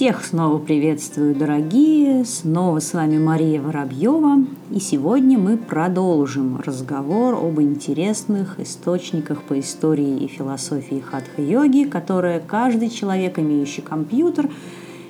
Всех 0.00 0.24
снова 0.24 0.56
приветствую, 0.56 1.34
дорогие! 1.34 2.24
Снова 2.24 2.78
с 2.78 2.94
вами 2.94 3.18
Мария 3.18 3.60
Воробьева. 3.60 4.46
И 4.70 4.80
сегодня 4.80 5.38
мы 5.38 5.58
продолжим 5.58 6.58
разговор 6.58 7.34
об 7.34 7.60
интересных 7.60 8.58
источниках 8.58 9.42
по 9.42 9.60
истории 9.60 10.24
и 10.24 10.26
философии 10.26 11.04
хатха-йоги, 11.06 11.84
которые 11.84 12.40
каждый 12.40 12.88
человек, 12.88 13.38
имеющий 13.38 13.82
компьютер 13.82 14.48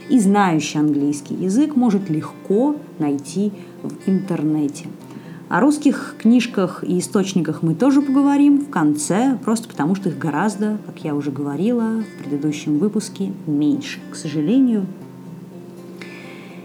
и 0.08 0.18
знающий 0.18 0.80
английский 0.80 1.34
язык, 1.34 1.76
может 1.76 2.10
легко 2.10 2.74
найти 2.98 3.52
в 3.84 4.08
интернете– 4.08 4.86
о 5.50 5.58
русских 5.58 6.14
книжках 6.16 6.84
и 6.84 7.00
источниках 7.00 7.62
мы 7.62 7.74
тоже 7.74 8.02
поговорим 8.02 8.60
в 8.60 8.70
конце, 8.70 9.36
просто 9.44 9.68
потому 9.68 9.96
что 9.96 10.08
их 10.08 10.16
гораздо, 10.16 10.78
как 10.86 11.02
я 11.02 11.12
уже 11.12 11.32
говорила 11.32 12.04
в 12.04 12.22
предыдущем 12.22 12.78
выпуске, 12.78 13.32
меньше, 13.48 13.98
к 14.12 14.14
сожалению. 14.14 14.86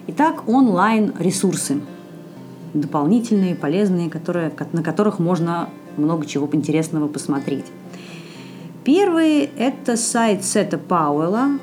Итак, 0.06 0.48
онлайн-ресурсы 0.48 1.82
дополнительные, 2.76 3.56
полезные, 3.56 4.08
которые, 4.08 4.54
на 4.72 4.84
которых 4.84 5.18
можно 5.18 5.70
много 5.98 6.28
чего 6.28 6.48
интересного 6.52 7.08
посмотреть. 7.08 7.66
Первый– 8.84 9.50
это 9.58 9.98
сайт 9.98 10.46
Сета 10.46 10.78
Пауэлла. 10.78 11.58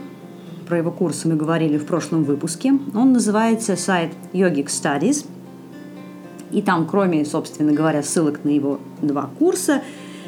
Про 0.67 0.79
его 0.79 0.91
курсы 0.91 1.29
мы 1.29 1.37
говорили 1.37 1.79
в 1.79 1.87
прошлом 1.87 2.25
выпуске. 2.25 2.73
Он 2.95 3.12
называется 3.12 3.77
сайт 3.77 4.11
Yogic 4.33 4.67
Studies– 4.67 5.25
и 6.52 6.62
там, 6.62 6.87
кроме, 6.87 7.24
собственно 7.24 7.73
говоря, 7.73 8.02
ссылок 8.02 8.45
на 8.45 8.51
его 8.51 8.80
два 9.01 9.30
курса, 9.38 9.83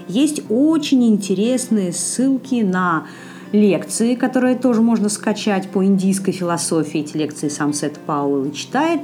есть 0.09 0.43
очень 0.49 1.07
интересные 1.07 1.93
ссылки 1.93 2.63
на 2.63 3.07
лекции, 3.53 4.15
которые 4.15 4.57
тоже 4.57 4.81
можно 4.81 5.09
скачать 5.09 5.69
по 5.69 5.85
индийской 5.85 6.33
философии. 6.33 7.01
Эти 7.01 7.17
лекции 7.17 7.49
сам 7.49 7.73
Сет 7.73 7.99
Пауэлл 8.01 8.51
читает. 8.51 9.01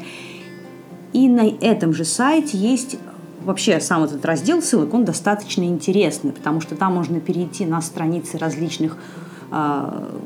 И 1.13 1.29
на 1.29 1.49
этом 1.49 1.93
же 1.93 2.05
сайте 2.05 2.59
есть 2.59 2.97
вообще 3.45 3.81
сам 3.81 4.05
этот 4.05 4.25
раздел 4.25 4.61
ссылок, 4.63 4.93
он 4.95 5.05
достаточно 5.05 5.65
интересный, 5.65 6.33
потому 6.33 6.61
что 6.61 6.77
там 6.77 6.95
можно 6.95 7.21
перейти 7.21 7.65
на 7.65 7.81
страницы 7.81 8.39
различных 8.39 8.97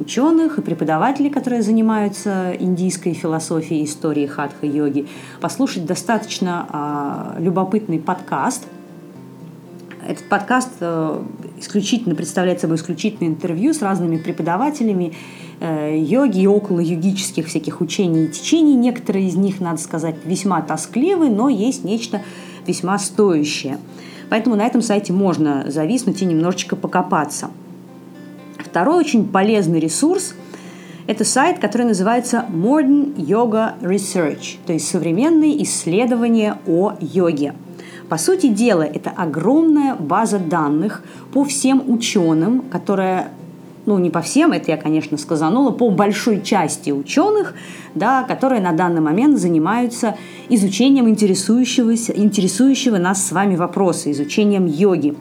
ученых 0.00 0.58
и 0.58 0.62
преподавателей, 0.62 1.30
которые 1.30 1.62
занимаются 1.62 2.54
индийской 2.58 3.14
философией, 3.14 3.84
историей 3.84 4.26
хатха-йоги, 4.26 5.06
послушать 5.40 5.86
достаточно 5.86 6.66
а, 6.68 7.36
любопытный 7.38 7.98
подкаст. 7.98 8.64
Этот 10.06 10.28
подкаст 10.28 10.72
э, 10.80 11.22
исключительно 11.58 12.14
представляет 12.14 12.60
собой 12.60 12.76
исключительное 12.76 13.30
интервью 13.30 13.72
с 13.72 13.80
разными 13.80 14.18
преподавателями 14.18 15.14
э, 15.60 15.96
йоги 15.98 16.40
и 16.40 16.46
около 16.46 16.80
йогических 16.80 17.46
всяких 17.46 17.80
учений 17.80 18.26
и 18.26 18.28
течений. 18.28 18.74
Некоторые 18.74 19.28
из 19.28 19.36
них, 19.36 19.62
надо 19.62 19.78
сказать, 19.78 20.16
весьма 20.26 20.60
тоскливы, 20.60 21.30
но 21.30 21.48
есть 21.48 21.84
нечто 21.84 22.20
весьма 22.66 22.98
стоящее. 22.98 23.78
Поэтому 24.28 24.56
на 24.56 24.66
этом 24.66 24.82
сайте 24.82 25.14
можно 25.14 25.70
зависнуть 25.70 26.20
и 26.20 26.26
немножечко 26.26 26.76
покопаться– 26.76 27.48
Второй 28.74 28.98
очень 28.98 29.28
полезный 29.28 29.78
ресурс– 29.78 30.34
это 31.06 31.24
сайт, 31.24 31.60
который 31.60 31.86
называется 31.86 32.44
Modern 32.52 33.14
Yoga 33.14 33.74
Research, 33.80 34.56
то 34.66 34.72
есть 34.72 34.88
современные 34.88 35.62
исследования 35.62 36.58
о 36.66 36.94
йоге. 36.98 37.54
По 38.08 38.18
сути 38.18 38.48
дела, 38.48 38.82
это 38.82 39.10
огромная 39.10 39.94
база 39.94 40.40
данных 40.40 41.04
по 41.32 41.44
всем 41.44 41.84
ученым, 41.86 42.62
которая 42.62 43.28
ну, 43.86 43.98
не 43.98 44.10
по 44.10 44.22
всем, 44.22 44.50
это 44.50 44.72
я, 44.72 44.76
конечно, 44.76 45.18
сказанула, 45.18 45.70
по 45.70 45.90
большой 45.90 46.42
части 46.42 46.90
ученых, 46.90 47.54
да, 47.94 48.24
которые 48.24 48.60
на 48.60 48.72
данный 48.72 49.00
момент 49.00 49.38
занимаются 49.38 50.16
изучением 50.48 51.08
интересующего, 51.08 51.94
интересующего 51.94 52.96
нас 52.96 53.24
с 53.24 53.30
вами 53.30 53.54
вопроса, 53.54 54.10
изучением 54.10 54.66
йоги 54.66 55.14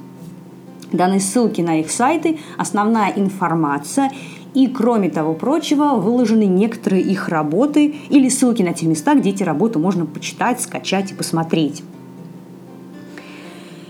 даны 0.94 1.20
ссылки 1.20 1.62
на 1.62 1.80
их 1.80 1.92
сайты, 1.92 2.40
основная 2.58 3.12
информация 3.16 4.12
и, 4.54 4.68
кроме 4.68 5.09
того 5.09 5.34
прочего, 5.34 5.96
выложены 5.96 6.46
некоторые 6.46 7.02
их 7.04 7.28
работы 7.28 7.96
или 8.09 8.30
ссылки 8.30 8.62
на 8.62 8.74
те 8.74 8.86
места, 8.86 9.16
где 9.16 9.31
эти 9.31 9.44
работы 9.44 9.80
можно 9.80 10.06
почитать, 10.06 10.62
скачать 10.62 11.12
и 11.12 11.16
посмотреть. 11.16 11.84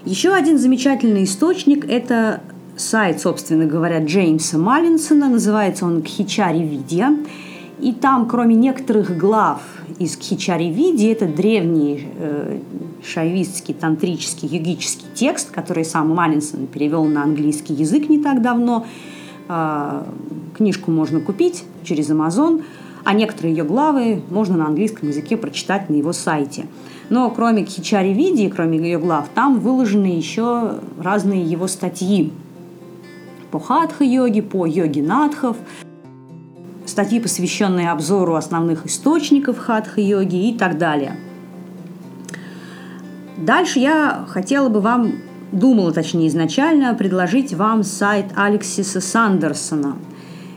Еще 0.06 0.34
один 0.34 0.58
замечательный 0.58 1.24
источник– 1.24 1.86
это 1.90 2.42
сайт, 2.76 3.22
собственно 3.22 3.66
говоря, 3.66 4.04
Джеймса 4.04 4.58
Маллинсона. 4.58 5.30
Называется 5.30 5.86
он 5.86 6.02
«Кхичари 6.02 6.60
Видия». 6.60 7.16
И 7.80 7.92
там, 7.92 8.28
кроме 8.28 8.56
некоторых 8.56 9.18
глав 9.18 9.62
из 10.00 10.16
Кхичари 10.16 10.70
Види, 10.70 11.08
это 11.08 11.28
древний 11.28 12.08
э, 12.18 12.60
шайвистский, 13.04 13.74
тантрический, 13.74 14.48
йогический 14.48 15.08
текст, 15.14 15.52
который 15.52 15.84
сам 15.84 16.10
Маллинсон 16.14 16.68
перевел 16.68 17.06
на 17.06 17.24
английский 17.24 17.74
язык 17.74 18.10
не 18.10 18.20
так 18.20 18.42
давно. 18.42 18.86
Э, 19.50 20.04
книжку 20.56 20.92
можно 20.92 21.20
купить 21.20 21.64
через 21.84 22.10
Amazon, 22.10 22.64
а 23.04 23.14
некоторые 23.14 23.56
ее 23.56 23.64
главы 23.64 24.22
можно 24.30 24.58
на 24.58 24.68
английском 24.68 25.10
языке 25.10 25.36
прочитать 25.36 25.90
на 25.90 25.96
его 25.96 26.14
сайте. 26.14 26.68
Но 27.10 27.30
кроме 27.32 27.66
Кхичари 27.66 28.14
Види, 28.14 28.50
кроме 28.50 28.78
ее 28.78 29.00
глав, 29.00 29.28
там 29.34 29.60
выложены 29.60 30.06
еще 30.06 30.76
разные 30.98 31.44
его 31.44 31.68
статьи 31.68 32.32
по 33.52 33.60
хатха-йоге, 33.60 34.42
по 34.42 34.66
йоге 34.66 35.04
надхов, 35.04 35.58
статьи, 36.94 37.20
посвященные 37.20 37.92
обзору 37.92 38.36
основных 38.36 38.86
источников 38.86 39.58
хатха-йоги 39.58 40.50
и 40.50 40.58
так 40.58 40.78
далее. 40.78 41.18
Дальше 43.38 43.80
я 43.80 44.26
хотела 44.28 44.70
бы 44.70 44.80
вам, 44.80 45.16
думала 45.52 45.92
точнее 45.92 46.28
изначально, 46.28 46.94
предложить 46.94 47.54
вам 47.54 47.84
сайт 47.84 48.28
Алексиса 48.36 49.02
Сандерсона. 49.02 49.98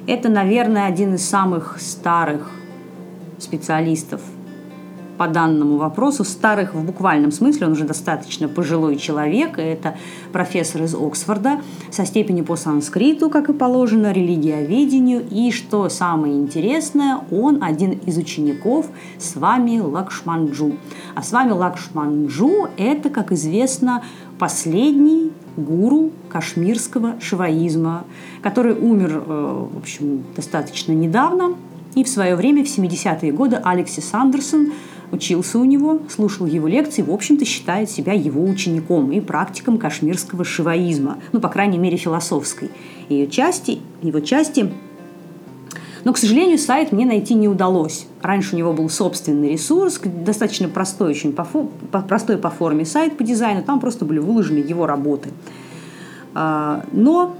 Это, 0.07 0.29
наверное, 0.29 0.87
один 0.87 1.15
из 1.15 1.29
самых 1.29 1.81
старых 1.81 2.51
специалистов– 3.39 4.21
по 5.16 5.28
данному 5.28 5.77
вопросу, 5.77 6.25
старых 6.25 6.75
в 6.75 6.84
буквальном 6.84 7.32
смысле, 7.32 7.66
он 7.66 7.72
уже 7.72 7.84
достаточно 7.84 8.49
пожилой 8.49 8.97
человек, 8.97 9.59
это 9.59 9.97
профессор 10.32 10.82
из 10.82 10.94
Оксфорда. 10.94 11.60
Со 11.91 12.04
степенью 12.04 12.44
по 12.44 12.56
санскриту, 12.56 13.31
как 13.31 13.49
и 13.49 13.53
положено, 13.53 14.12
религиоведению, 14.12 15.27
и, 15.31 15.50
что 15.50 15.88
самое 15.88 16.34
интересное, 16.34 17.21
он 17.31 17.62
один 17.62 17.93
из 17.93 18.16
учеников 18.16 18.87
с 19.19 19.37
вами 19.37 19.78
Лакшманджу. 19.78 20.77
А 21.15 21.22
с 21.22 21.33
вами 21.33 21.53
Лакшманджу– 21.53 22.69
это, 22.77 23.10
как 23.10 23.33
известно, 23.33 24.03
последний 24.38 25.33
гуру 25.56 26.10
кашмирского 26.28 27.15
шиваизма, 27.21 28.04
который 28.43 28.75
умер, 28.75 29.22
э, 29.27 29.66
в 29.72 29.78
общем, 29.78 30.25
достаточно 30.34 30.93
недавно, 30.93 31.56
и 31.94 32.04
в 32.04 32.09
свое 32.09 32.37
время, 32.37 32.62
в 32.62 32.69
70-е 32.69 33.33
годы, 33.33 33.59
Алексис 33.65 34.12
Андерсон 34.12 34.72
учился 35.12 35.59
у 35.59 35.65
него, 35.65 36.00
слушал 36.09 36.47
его 36.47 36.69
лекции, 36.69 37.03
в 37.03 37.11
общем-то 37.11 37.44
считает 37.44 37.91
себя 37.91 38.12
его 38.12 38.44
учеником 38.44 39.12
и 39.12 39.21
практиком 39.21 39.78
кашмирского 39.78 40.44
шиваизма, 40.44 41.19
ну, 41.33 41.41
по 41.41 41.49
крайней 41.49 41.78
мере, 41.78 41.97
философской 41.97 42.71
ее 43.09 43.28
части, 43.28 43.81
его 44.03 44.21
части. 44.21 44.72
Но, 46.05 46.12
к 46.12 46.19
сожалению, 46.19 46.59
сайт 46.59 46.93
мне 46.93 47.05
найти 47.05 47.34
не 47.34 47.49
удалось. 47.49 48.06
Раньше 48.22 48.55
у 48.55 48.59
него 48.59 48.72
был 48.72 48.89
собственный 48.89 49.53
ресурс, 49.53 50.00
достаточно 50.05 50.69
простой, 50.69 51.11
очень 51.11 51.33
по, 51.33 51.45
по, 51.45 52.00
простой 52.00 52.39
по 52.39 52.50
форме 52.50 52.84
сайт 52.84 53.16
по 53.16 53.25
дизайну, 53.25 53.62
там 53.62 53.81
просто 53.81 54.05
были 54.05 54.21
выложены 54.21 54.59
его 54.59 54.87
работы. 54.87 55.31
А, 56.34 56.84
но 56.93 57.34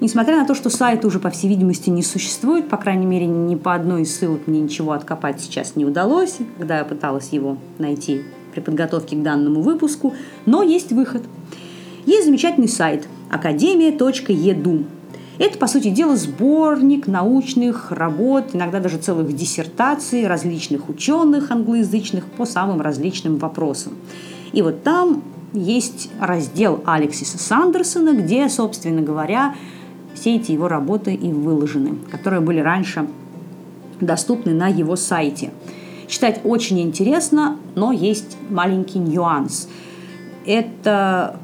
Несмотря 0.00 0.36
на 0.36 0.46
то, 0.46 0.54
что 0.54 0.70
сайта 0.70 1.08
уже, 1.08 1.18
по 1.18 1.30
всей 1.30 1.48
видимости, 1.48 1.90
не 1.90 2.02
существует, 2.02 2.68
по 2.68 2.76
крайней 2.76 3.06
мере, 3.06 3.26
ни 3.26 3.56
по 3.56 3.74
одной 3.74 4.02
из 4.02 4.14
ссылок 4.14 4.46
мне 4.46 4.60
ничего 4.60 4.92
откопать 4.92 5.40
сейчас 5.40 5.74
не 5.74 5.84
удалось, 5.84 6.36
когда 6.56 6.78
я 6.78 6.84
пыталась 6.84 7.30
его 7.32 7.58
найти 7.78 8.22
при 8.52 8.60
подготовке 8.60 9.16
к 9.16 9.22
данному 9.22 9.60
выпуску, 9.60 10.14
но 10.46 10.62
есть 10.62 10.92
выход. 10.92 11.22
Есть 12.06 12.26
замечательный 12.26 12.68
сайт 12.68 13.08
академия.edu. 13.28 14.86
Это, 15.38 15.58
по 15.58 15.66
сути 15.66 15.90
дела, 15.90 16.16
сборник 16.16 17.06
научных 17.06 17.90
работ, 17.90 18.50
иногда 18.54 18.80
даже 18.80 18.98
целых 18.98 19.34
диссертаций 19.34 20.26
различных 20.26 20.88
ученых 20.88 21.50
англоязычных 21.50 22.24
по 22.24 22.44
самым 22.44 22.80
различным 22.80 23.36
вопросам. 23.36 23.94
И 24.52 24.62
вот 24.62 24.82
там 24.82 25.22
есть 25.52 26.10
раздел 26.20 26.82
Алексиса 26.84 27.38
Сандерсона, 27.38 28.14
где, 28.14 28.48
собственно 28.48 29.00
говоря, 29.00 29.54
все 30.18 30.36
эти 30.36 30.52
его 30.52 30.68
работы 30.68 31.14
и 31.14 31.32
выложены, 31.32 31.94
которые 32.10 32.40
были 32.40 32.60
раньше 32.60 33.06
доступны 34.00 34.52
на 34.52 34.68
его 34.68 34.96
сайте. 34.96 35.50
Читать 36.08 36.40
очень 36.44 36.80
интересно, 36.80 37.56
но 37.74 37.92
есть 37.92 38.36
маленький 38.50 38.98
нюанс. 38.98 39.68
Это 40.46 41.38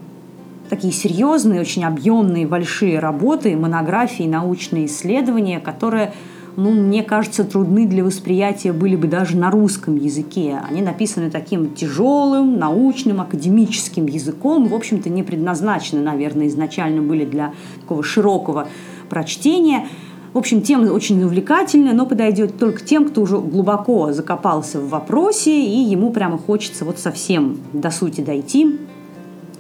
такие 0.71 0.93
серьезные, 0.93 1.61
очень 1.61 1.85
объемные, 1.85 2.47
большие 2.47 2.99
работы, 2.99 3.57
монографии, 3.57 4.25
научные 4.25 4.87
исследования, 4.87 5.61
которые 5.61 6.13
ну, 6.57 6.71
мне 6.71 7.03
кажется, 7.03 7.45
трудны 7.45 7.87
для 7.87 8.05
восприятия 8.05 8.73
были 8.73 8.97
бы 8.97 9.09
даже 9.09 9.37
на 9.37 9.51
русском 9.51 9.97
языке. 9.97 10.61
Они 10.69 10.83
написаны 10.83 11.31
таким 11.31 11.75
тяжелым, 11.75 12.59
научным, 12.59 13.21
академическим 13.21 14.07
языком, 14.07 14.69
в 14.69 14.75
общем-то, 14.75 15.11
не 15.11 15.23
предназначены, 15.23 16.03
наверное, 16.03 16.47
изначально 16.47 17.03
были 17.03 17.25
для 17.25 17.53
такого 17.81 18.03
широкого 18.03 18.69
прочтения. 19.09 19.87
В 20.33 20.39
общем, 20.39 20.63
тема 20.63 20.91
очень 20.91 21.23
увлекательная, 21.23 21.93
но 21.93 22.07
подойдет 22.07 22.59
только 22.59 22.85
тем, 22.85 23.09
кто 23.09 23.23
уже 23.23 23.39
глубоко 23.39 24.13
закопался 24.13 24.81
в 24.81 24.89
вопросе, 24.89 25.65
и 25.65 25.79
ему 25.79 26.11
прямо 26.11 26.39
хочется 26.39 26.85
вот 26.85 26.99
совсем 26.99 27.59
до 27.73 27.91
сути 27.91 28.21
дойти, 28.21 28.79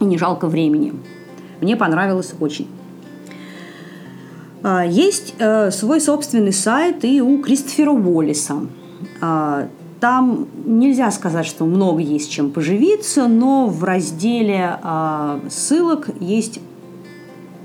и 0.01 0.05
не 0.05 0.19
жалко 0.19 0.49
времени. 0.49 0.93
Мне 1.61 1.77
понравилось 1.77 2.35
очень. 2.41 2.67
А, 4.67 4.83
есть 4.83 5.35
э, 5.39 5.71
свой 5.71 6.01
собственный 6.01 6.53
сайт 6.55 7.05
и 7.05 7.21
у 7.21 7.37
Кристофера 7.43 7.91
Уоллиса. 7.91 8.67
А, 9.21 9.69
там 10.01 10.49
нельзя 10.65 11.11
сказать, 11.11 11.45
что 11.45 11.67
много 11.67 12.01
есть 12.01 12.31
чем 12.31 12.51
поживиться, 12.51 13.29
но 13.29 13.67
в 13.67 13.85
разделе 13.85 14.79
а, 14.83 15.41
ссылок 15.51 16.09
есть 16.19 16.61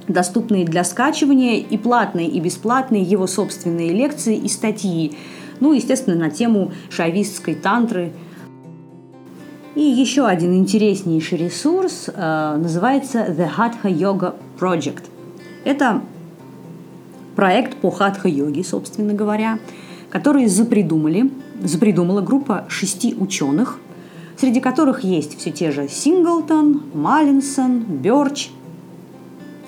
доступные 0.10 0.66
для 0.66 0.84
скачивания 0.84 1.62
и 1.62 1.78
платные, 1.78 2.28
и 2.28 2.42
бесплатные 2.42 3.04
его 3.04 3.28
собственные 3.28 3.94
лекции 3.94 4.36
и 4.36 4.50
статьи. 4.50 5.18
Ну, 5.62 5.72
естественно, 5.72 6.18
на 6.18 6.30
тему 6.30 6.74
шавистской 6.90 7.56
тантры. 7.56 8.12
И 9.75 9.84
еще 9.84 10.25
один 10.25 10.54
интереснейший 10.54 11.38
ресурс 11.38 12.10
э, 12.13 12.57
называется 12.62 13.19
The 13.19 13.50
Hatha 13.57 13.84
Yoga 13.84 14.36
Project. 14.60 15.04
Это 15.63 16.01
проект 17.39 17.77
по 17.77 17.89
хатха-йоге, 17.89 18.65
собственно 18.65 19.13
говоря, 19.13 19.59
который 20.09 20.47
запридумали, 20.47 21.31
запридумала 21.63 22.19
группа 22.19 22.65
шести 22.68 23.15
ученых, 23.18 23.80
среди 24.36 24.59
которых 24.59 25.06
есть 25.06 25.39
все 25.39 25.50
те 25.50 25.71
же 25.71 25.88
Синглтон, 25.88 26.81
Маллинсон, 26.94 27.80
Бёрч. 27.83 28.50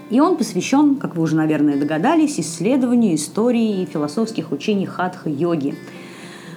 И 0.10 0.20
он 0.20 0.36
посвящен, 0.36 0.98
как 0.98 1.16
вы 1.16 1.24
уже, 1.24 1.38
наверное, 1.38 1.80
догадались, 1.80 2.42
исследованию 2.42 3.16
истории 3.16 3.84
и 3.84 3.86
философских 3.86 4.52
учений 4.52 4.86
хатха-йоги. 4.86 5.74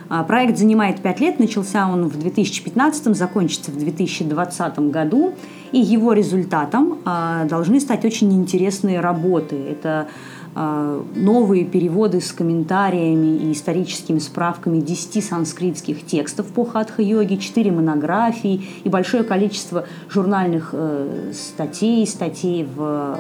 А, 0.09 0.25
проект 0.25 0.59
занимает 0.59 1.01
пять 1.01 1.21
лет, 1.21 1.39
начался 1.39 1.89
он 1.89 2.09
в 2.09 2.19
2015, 2.19 3.15
закончится 3.15 3.71
в 3.71 3.79
2020 3.79 4.79
году, 4.91 5.33
и 5.71 5.79
его 5.79 6.13
результатом 6.13 6.99
а, 7.05 7.45
должны 7.45 7.79
стать 7.79 8.05
очень 8.05 8.33
интересные 8.33 8.99
работы. 8.99 9.55
Это 9.55 10.09
новые 10.55 11.65
переводы 11.65 12.21
с 12.21 12.31
комментариями 12.33 13.39
и 13.39 13.53
историческими 13.53 14.21
справками 14.21 14.81
10 14.81 15.25
санскритских 15.25 16.07
текстов 16.07 16.47
по 16.47 16.65
хатха-йоге, 16.65 17.39
4 17.39 17.73
монографии 17.73 18.65
и 18.85 18.89
большое 18.89 19.25
количество 19.25 19.87
журнальных 20.09 20.71
э, 20.73 21.33
статей, 21.35 22.07
статей 22.07 22.65
в 22.65 23.17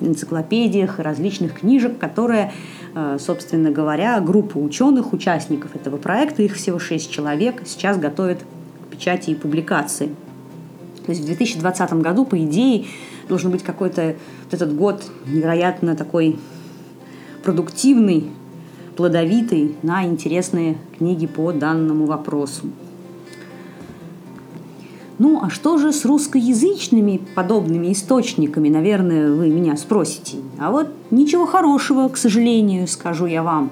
э, 0.00 0.06
энциклопедиях, 0.06 0.98
различных 0.98 1.60
книжек, 1.60 1.98
которые, 1.98 2.52
э, 2.94 3.18
собственно 3.20 3.70
говоря, 3.70 4.18
группа 4.20 4.58
ученых, 4.58 5.12
участников 5.12 5.76
этого 5.76 5.98
проекта, 5.98 6.42
их 6.42 6.54
всего 6.54 6.80
6 6.80 7.10
человек, 7.10 7.62
сейчас 7.64 7.96
готовят 7.96 8.40
к 8.40 8.92
печати 8.92 9.30
и 9.30 9.34
публикации. 9.36 10.08
То 11.04 11.12
есть 11.12 11.22
в 11.22 11.26
2020 11.26 11.92
году, 12.02 12.24
по 12.24 12.36
идее, 12.44 12.86
должен 13.28 13.52
быть 13.52 13.62
какой-то 13.62 14.16
вот 14.44 14.54
этот 14.54 14.74
год 14.74 15.04
невероятно 15.26 15.94
такой 15.94 16.36
продуктивный, 17.46 18.28
плодовитый 18.96 19.76
на 19.84 20.04
интересные 20.04 20.78
книги 20.98 21.28
по 21.28 21.52
данному 21.52 22.04
вопросу. 22.04 22.66
Ну, 25.20 25.40
а 25.44 25.48
что 25.48 25.78
же 25.78 25.92
с 25.92 26.04
русскоязычными 26.04 27.20
подобными 27.36 27.92
источниками, 27.92 28.68
наверное, 28.68 29.30
вы 29.30 29.48
меня 29.48 29.76
спросите. 29.76 30.38
А 30.58 30.72
вот 30.72 30.88
ничего 31.12 31.46
хорошего, 31.46 32.08
к 32.08 32.16
сожалению, 32.16 32.88
скажу 32.88 33.26
я 33.26 33.44
вам. 33.44 33.70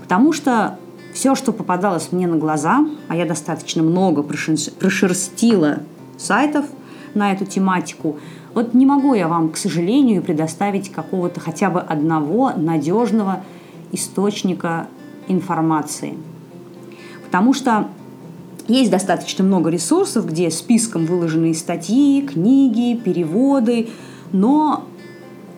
Потому 0.00 0.32
что 0.32 0.78
все, 1.12 1.34
что 1.34 1.52
попадалось 1.52 2.12
мне 2.12 2.28
на 2.28 2.36
глаза, 2.36 2.86
а 3.08 3.16
я 3.16 3.26
достаточно 3.26 3.82
много 3.82 4.22
прошерстила 4.22 5.80
сайтов 6.16 6.66
на 7.14 7.32
эту 7.32 7.46
тематику, 7.46 8.20
вот 8.54 8.74
не 8.74 8.86
могу 8.86 9.14
я 9.14 9.28
вам, 9.28 9.50
к 9.50 9.56
сожалению, 9.56 10.22
предоставить 10.22 10.90
какого-то 10.90 11.40
хотя 11.40 11.70
бы 11.70 11.80
одного 11.80 12.52
надежного 12.56 13.42
источника 13.92 14.86
информации. 15.28 16.14
Потому 17.24 17.52
что 17.52 17.88
есть 18.66 18.90
достаточно 18.90 19.44
много 19.44 19.70
ресурсов, 19.70 20.26
где 20.26 20.50
списком 20.50 21.06
выложены 21.06 21.54
статьи, 21.54 22.22
книги, 22.22 22.96
переводы, 22.96 23.88
но 24.32 24.84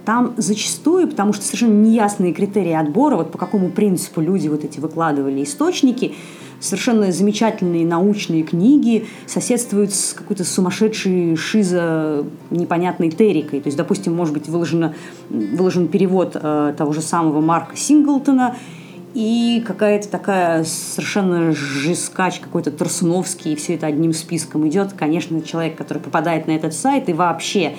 там 0.05 0.35
зачастую, 0.37 1.09
потому 1.09 1.33
что 1.33 1.45
совершенно 1.45 1.75
неясные 1.75 2.33
критерии 2.33 2.73
отбора, 2.73 3.17
вот 3.17 3.33
по 3.33 3.39
какому 3.39 3.71
принципу 3.71 4.21
люди 4.21 4.49
вот 4.49 4.65
эти 4.65 4.81
выкладывали 4.81 5.43
источники, 5.43 6.15
совершенно 6.61 7.11
замечательные 7.11 7.87
научные 7.87 8.43
книги 8.43 9.07
соседствуют 9.27 9.93
с 9.93 10.13
какой-то 10.13 10.45
сумасшедшей 10.45 11.35
шизо 11.37 12.25
непонятной 12.51 13.11
терикой. 13.11 13.61
То 13.61 13.69
есть, 13.69 13.77
допустим, 13.77 14.15
может 14.15 14.35
быть 14.35 14.49
выложено, 14.49 14.95
выложен 15.29 15.89
перевод 15.89 16.33
э, 16.35 16.75
того 16.77 16.93
же 16.93 17.01
самого 17.01 17.41
Марка 17.41 17.77
Синглтона, 17.77 18.57
и 19.13 19.63
какая-то 19.67 20.09
такая 20.09 20.63
совершенно 20.65 21.53
жескач 21.53 22.39
какой-то 22.39 22.71
Тарсуновский, 22.71 23.55
и 23.55 23.57
все 23.57 23.75
это 23.75 23.87
одним 23.87 24.13
списком 24.13 24.69
идет. 24.69 24.93
Конечно, 24.93 25.43
человек, 25.43 25.77
который 25.77 25.99
попадает 25.99 26.47
на 26.47 26.53
этот 26.53 26.75
сайт 26.75 27.09
и 27.09 27.13
вообще 27.13 27.75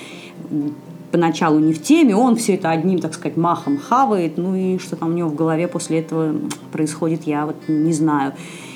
поначалу 1.11 1.59
не 1.59 1.73
в 1.73 1.81
теме, 1.81 2.15
он 2.15 2.35
все 2.35 2.55
это 2.55 2.69
одним, 2.69 2.99
так 2.99 3.13
сказать, 3.13 3.37
махом 3.37 3.77
хавает, 3.77 4.37
ну 4.37 4.55
и 4.55 4.77
что 4.77 4.95
там 4.95 5.09
у 5.09 5.13
него 5.13 5.29
в 5.29 5.35
голове 5.35 5.67
после 5.67 5.99
этого 5.99 6.35
происходит, 6.71 7.23
я 7.23 7.45
вот 7.45 7.55
не 7.67 7.93
знаю. 7.93 8.33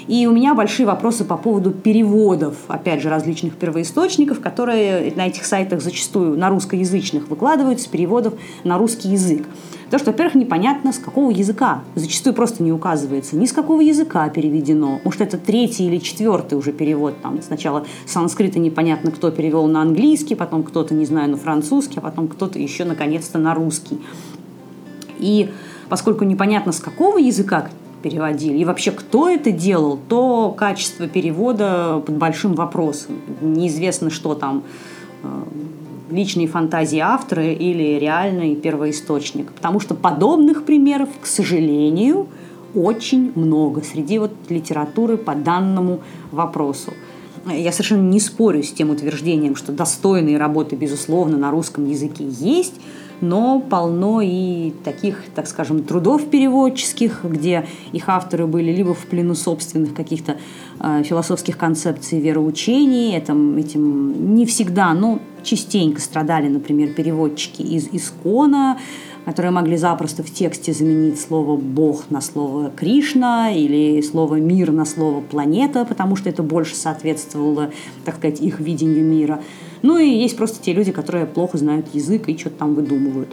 И 0.08 0.28
у 0.28 0.32
меня 0.32 0.54
большие 0.54 0.86
вопросы 0.86 1.26
по 1.26 1.36
поводу 1.36 1.72
переводов, 1.72 2.56
опять 2.68 3.02
же, 3.02 3.10
различных 3.10 3.56
первоисточников, 3.56 4.40
которые 4.40 5.12
на 5.16 5.28
этих 5.28 5.46
сайтах 5.46 5.82
зачастую 5.82 6.38
на 6.38 6.50
русскоязычных 6.50 7.28
выкладываются, 7.28 7.90
переводов 7.90 8.36
на 8.64 8.78
русский 8.78 9.10
язык. 9.10 9.48
Потому 9.86 10.00
что, 10.00 10.12
во-первых, 10.12 10.36
непонятно, 10.36 10.92
с 10.92 10.98
какого 10.98 11.30
языка. 11.30 11.84
Зачастую 11.96 12.34
просто 12.34 12.64
не 12.64 12.72
указывается, 12.72 13.36
ни 13.36 13.46
с 13.46 13.54
какого 13.54 13.82
языка 13.82 14.28
переведено. 14.30 15.00
Может, 15.04 15.22
это 15.22 15.38
третий 15.38 15.88
или 15.88 16.00
четвертый 16.00 16.58
уже 16.58 16.72
перевод. 16.72 17.22
Там 17.22 17.42
сначала 17.42 17.86
санскрита 18.06 18.60
непонятно, 18.60 19.12
кто 19.12 19.32
перевел 19.32 19.68
на 19.68 19.82
английский, 19.82 20.36
потом 20.36 20.64
кто-то, 20.64 20.94
не 20.94 21.06
знаю, 21.06 21.30
на 21.30 21.38
французский, 21.38 22.00
а 22.00 22.02
потом 22.02 22.28
кто-то 22.28 22.58
еще, 22.58 22.84
наконец-то, 22.84 23.38
на 23.38 23.54
русский. 23.54 24.00
И 25.20 25.50
поскольку 25.88 26.26
непонятно, 26.26 26.72
с 26.72 26.80
какого 26.80 27.18
языка 27.18 27.70
переводили, 28.02 28.58
и 28.58 28.66
вообще 28.66 28.92
кто 28.92 29.30
это 29.30 29.52
делал, 29.52 30.00
то 30.10 30.52
качество 30.52 31.08
перевода 31.08 32.04
под 32.06 32.16
большим 32.18 32.54
вопросом. 32.54 33.16
Неизвестно, 33.42 34.10
что 34.10 34.36
там 34.36 34.64
э, 35.24 35.28
личные 36.10 36.48
фантазии 36.48 37.00
автора 37.00 37.46
или 37.46 38.00
реальный 38.00 38.56
первоисточник. 38.56 39.52
Потому 39.52 39.80
что 39.80 39.96
подобных 39.96 40.66
примеров, 40.66 41.10
к 41.22 41.26
сожалению, 41.26 42.28
очень 42.74 43.32
много 43.36 43.82
среди 43.82 44.20
вот 44.20 44.32
литературы 44.50 45.18
по 45.18 45.34
данному 45.34 46.02
вопросу. 46.32 46.94
Я 47.48 47.72
совершенно 47.72 48.10
не 48.10 48.20
спорю 48.20 48.64
с 48.64 48.72
тем 48.72 48.90
утверждением, 48.90 49.56
что 49.56 49.72
достойные 49.72 50.38
работы, 50.38 50.76
безусловно, 50.76 51.38
на 51.38 51.52
русском 51.52 51.88
языке 51.88 52.26
есть, 52.28 52.74
но 53.22 53.60
полно 53.60 54.22
и 54.22 54.72
таких, 54.84 55.24
так 55.34 55.48
скажем, 55.48 55.84
трудов 55.84 56.30
переводческих, 56.30 57.24
где 57.24 57.68
их 57.92 58.10
авторы 58.10 58.48
были 58.48 58.72
либо 58.72 58.94
в 58.94 59.06
плену 59.06 59.36
собственных 59.36 59.94
каких-то 59.94 60.38
э, 60.80 61.04
философских 61.04 61.58
концепций 61.58 62.20
вероучений, 62.20 63.16
этим, 63.16 63.58
этим 63.58 64.36
не 64.36 64.46
всегда, 64.46 64.94
но 64.94 65.20
частенько 65.44 66.02
страдали, 66.02 66.48
например, 66.48 66.94
переводчики 66.94 67.62
из 67.62 67.88
Искона, 67.92 68.78
которые 69.26 69.52
могли 69.52 69.76
запросто 69.76 70.24
в 70.24 70.32
тексте 70.32 70.72
заменить 70.72 71.20
слово 71.20 71.58
«бог» 71.58 72.12
на 72.12 72.22
слово 72.22 72.70
«Кришна» 72.70 73.52
или 73.52 74.02
слово 74.02 74.36
«мир» 74.36 74.72
на 74.72 74.86
слово 74.86 75.22
«планета», 75.22 75.84
потому 75.84 76.16
что 76.16 76.30
это 76.30 76.44
больше 76.44 76.76
соответствовало, 76.76 77.72
так 78.06 78.16
сказать, 78.16 78.40
их 78.40 78.60
видению 78.60 79.04
мира. 79.04 79.42
Ну 79.86 80.00
и 80.00 80.10
есть 80.10 80.36
просто 80.36 80.64
те 80.64 80.74
люди, 80.74 80.92
которые 80.92 81.28
плохо 81.28 81.60
знают 81.60 81.94
язык 81.94 82.28
и 82.28 82.36
что-то 82.36 82.56
там 82.56 82.74
выдумывают. 82.74 83.30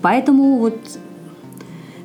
Поэтому 0.00 0.58
вот 0.58 0.78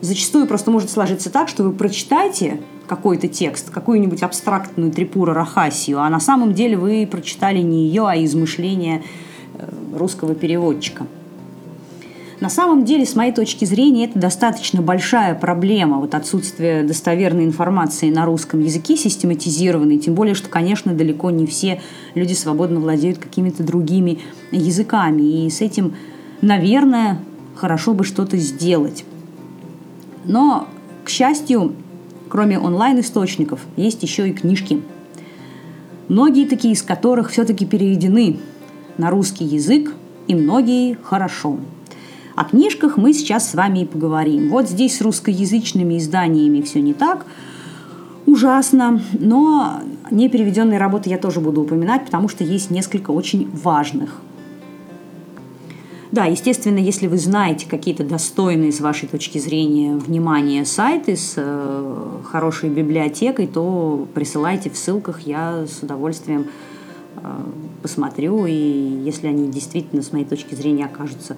зачастую 0.01 0.47
просто 0.47 0.71
может 0.71 0.89
сложиться 0.89 1.29
так, 1.29 1.47
что 1.47 1.61
вы 1.61 1.71
прочитаете 1.71 2.59
какой-то 2.87 3.27
текст, 3.27 3.69
какую-нибудь 3.69 4.23
абстрактную 4.23 4.91
трипура 4.91 5.35
Рахасию, 5.35 5.99
а 5.99 6.09
на 6.09 6.19
самом 6.19 6.55
деле 6.55 6.77
вы 6.77 7.05
прочитали 7.05 7.59
не 7.59 7.85
ее, 7.85 8.07
а 8.07 8.15
измышления 8.15 9.03
э, 9.53 9.69
русского 9.93 10.33
переводчика– 10.33 11.05
На 12.39 12.49
самом 12.49 12.85
деле, 12.85 13.05
с 13.05 13.15
моей 13.15 13.31
точки 13.31 13.65
зрения, 13.65 14.05
это 14.05 14.19
достаточно 14.19 14.81
большая 14.81 15.33
проблема, 15.33 15.97
вот 15.97 16.13
отсутствие 16.13 16.83
достоверной 16.83 17.45
информации 17.45 18.11
на 18.11 18.25
русском 18.25 18.59
языке 18.59 18.95
систематизированной, 18.95 19.97
тем 19.97 20.13
более, 20.13 20.35
что, 20.35 20.47
конечно, 20.47 20.93
далеко 20.93 21.31
не 21.31 21.47
все 21.47 21.81
люди 22.13 22.33
свободно 22.33 22.79
владеют 22.79 23.17
какими-то 23.17 23.63
другими 23.63 24.19
языками, 24.51 25.45
и 25.45 25.49
с 25.49 25.61
этим, 25.61 25.95
наверное, 26.41 27.19
хорошо 27.55 27.95
бы 27.95 28.03
что-то 28.03 28.37
сделать. 28.37 29.03
Но, 30.23 30.67
к 31.05 31.09
счастью, 31.09 31.73
кроме 32.29 32.59
онлайн-источников, 32.59 33.61
есть 33.77 34.03
еще 34.03 34.29
и 34.29 34.33
книжки. 34.33 34.83
Многие 36.07 36.45
такие 36.45 36.75
из 36.75 36.83
которых 36.83 37.31
все-таки 37.31 37.65
переведены 37.65 38.37
на 38.99 39.09
русский 39.09 39.43
язык, 39.43 39.95
и 40.27 40.35
многие 40.35 40.97
хорошо. 41.01 41.57
О 42.37 42.43
книжках 42.43 42.97
мы 42.97 43.13
сейчас 43.13 43.49
с 43.49 43.55
вами 43.55 43.79
и 43.79 43.85
поговорим. 43.85 44.49
Вот 44.49 44.69
здесь 44.69 44.97
с 44.97 45.01
русскоязычными 45.01 45.97
изданиями 45.97 46.61
все 46.61 46.81
не 46.81 46.93
так 46.93 47.25
ужасно, 48.27 49.01
но 49.13 49.81
непереведенные 50.11 50.77
работы 50.77 51.09
я 51.09 51.17
тоже 51.17 51.39
буду 51.39 51.61
упоминать, 51.61 52.05
потому 52.05 52.29
что 52.29 52.43
есть 52.43 52.69
несколько 52.69 53.09
очень 53.09 53.49
важных. 53.51 54.21
Да, 56.11 56.25
естественно, 56.25 56.77
если 56.77 57.07
вы 57.07 57.17
знаете 57.17 57.67
какие-то 57.67 58.03
достойные 58.03 58.71
с 58.71 58.81
вашей 58.81 59.09
точки 59.09 59.39
зрения 59.39 59.95
внимания 59.95 60.63
сайты 60.63 61.15
с 61.15 61.33
э, 61.37 62.19
хорошей 62.23 62.69
библиотекой, 62.69 63.47
то 63.47 64.07
присылайте 64.13 64.69
в 64.69 64.77
ссылках, 64.77 65.21
я 65.21 65.65
с 65.65 65.81
удовольствием 65.81 66.45
э, 67.15 67.19
посмотрю, 67.81 68.45
и 68.45 68.53
если 68.53 69.25
они 69.25 69.49
действительно 69.49 70.03
с 70.03 70.11
моей 70.11 70.25
точки 70.25 70.53
зрения 70.53 70.85
окажутся 70.85 71.35